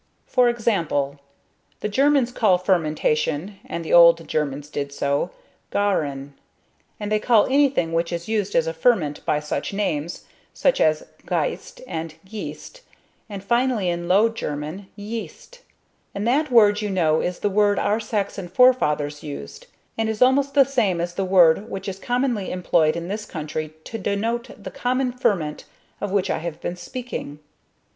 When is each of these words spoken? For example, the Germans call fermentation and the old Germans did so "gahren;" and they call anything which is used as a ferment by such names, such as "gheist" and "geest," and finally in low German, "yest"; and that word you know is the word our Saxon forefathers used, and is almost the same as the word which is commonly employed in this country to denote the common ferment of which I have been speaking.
For 0.25 0.49
example, 0.49 1.19
the 1.81 1.87
Germans 1.87 2.31
call 2.31 2.57
fermentation 2.57 3.59
and 3.63 3.85
the 3.85 3.93
old 3.93 4.27
Germans 4.27 4.67
did 4.71 4.91
so 4.91 5.29
"gahren;" 5.71 6.31
and 6.99 7.11
they 7.11 7.19
call 7.19 7.45
anything 7.45 7.93
which 7.93 8.11
is 8.11 8.27
used 8.27 8.55
as 8.55 8.65
a 8.65 8.73
ferment 8.73 9.23
by 9.27 9.39
such 9.39 9.73
names, 9.73 10.25
such 10.55 10.81
as 10.81 11.05
"gheist" 11.27 11.81
and 11.85 12.15
"geest," 12.25 12.81
and 13.29 13.43
finally 13.43 13.89
in 13.89 14.07
low 14.07 14.27
German, 14.27 14.87
"yest"; 14.95 15.59
and 16.15 16.27
that 16.27 16.49
word 16.49 16.81
you 16.81 16.89
know 16.89 17.21
is 17.21 17.37
the 17.37 17.47
word 17.47 17.77
our 17.77 17.99
Saxon 17.99 18.47
forefathers 18.47 19.21
used, 19.21 19.67
and 19.99 20.09
is 20.09 20.19
almost 20.19 20.55
the 20.55 20.63
same 20.65 20.99
as 20.99 21.13
the 21.13 21.23
word 21.23 21.69
which 21.69 21.87
is 21.87 21.99
commonly 21.99 22.49
employed 22.49 22.95
in 22.95 23.07
this 23.07 23.27
country 23.27 23.75
to 23.83 23.99
denote 23.99 24.49
the 24.63 24.71
common 24.71 25.11
ferment 25.11 25.65
of 26.01 26.09
which 26.11 26.31
I 26.31 26.39
have 26.39 26.59
been 26.59 26.75
speaking. 26.75 27.37